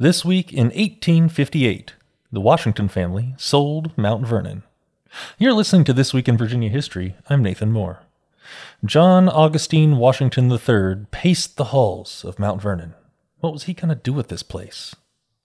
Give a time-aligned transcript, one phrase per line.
[0.00, 1.92] This week in 1858,
[2.32, 4.62] the Washington family sold Mount Vernon.
[5.36, 7.16] You're listening to This Week in Virginia History.
[7.28, 8.00] I'm Nathan Moore.
[8.82, 12.94] John Augustine Washington III paced the halls of Mount Vernon.
[13.40, 14.96] What was he going to do with this place?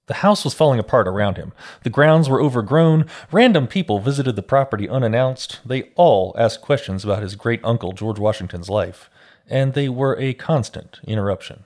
[0.06, 1.52] The house was falling apart around him.
[1.84, 3.08] The grounds were overgrown.
[3.34, 5.60] Random people visited the property unannounced.
[5.66, 9.10] They all asked questions about his great uncle George Washington's life,
[9.50, 11.66] and they were a constant interruption.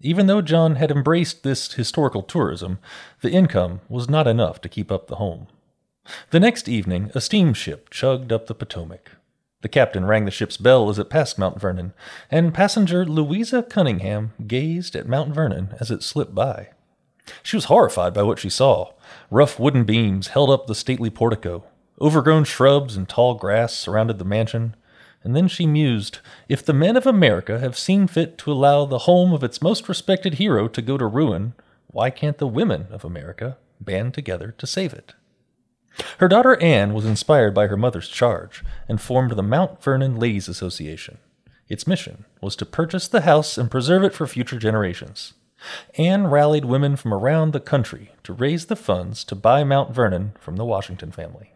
[0.00, 2.78] Even though John had embraced this historical tourism,
[3.20, 5.46] the income was not enough to keep up the home.
[6.30, 9.12] The next evening, a steamship chugged up the Potomac.
[9.60, 11.92] The captain rang the ship's bell as it passed Mount Vernon,
[12.30, 16.70] and passenger Louisa Cunningham gazed at Mount Vernon as it slipped by.
[17.42, 18.92] She was horrified by what she saw.
[19.30, 21.64] Rough wooden beams held up the stately portico.
[22.00, 24.74] Overgrown shrubs and tall grass surrounded the mansion
[25.22, 29.00] and then she mused If the men of America have seen fit to allow the
[29.00, 31.54] home of its most respected hero to go to ruin,
[31.88, 35.14] why can't the women of America band together to save it?
[36.18, 40.48] Her daughter Ann was inspired by her mother's charge and formed the Mount Vernon Ladies
[40.48, 41.18] Association.
[41.68, 45.34] Its mission was to purchase the house and preserve it for future generations.
[45.98, 50.32] Ann rallied women from around the country to raise the funds to buy Mount Vernon
[50.40, 51.52] from the Washington family.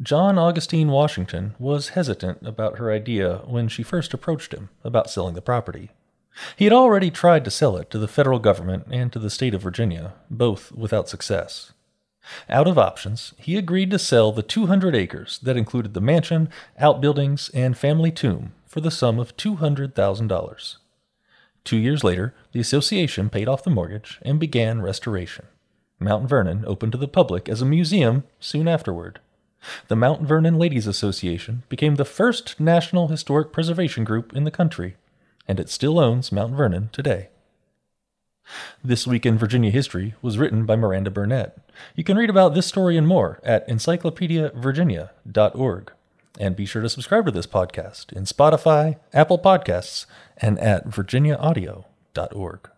[0.00, 5.34] John Augustine Washington was hesitant about her idea when she first approached him about selling
[5.34, 5.90] the property.
[6.56, 9.54] He had already tried to sell it to the federal government and to the state
[9.54, 11.72] of Virginia, both without success.
[12.48, 17.48] Out of options, he agreed to sell the 200 acres that included the mansion, outbuildings,
[17.54, 20.76] and family tomb for the sum of $200,000.
[21.64, 25.46] Two years later, the association paid off the mortgage and began restoration.
[25.98, 29.20] Mount Vernon opened to the public as a museum soon afterward.
[29.88, 34.96] The Mount Vernon Ladies Association became the first national historic preservation group in the country,
[35.48, 37.28] and it still owns Mount Vernon today.
[38.84, 41.58] This Week in Virginia History was written by Miranda Burnett.
[41.94, 45.92] You can read about this story and more at encyclopediavirginia.org.
[46.38, 50.06] And be sure to subscribe to this podcast in Spotify, Apple Podcasts,
[50.36, 52.70] and at virginiaaudio.org.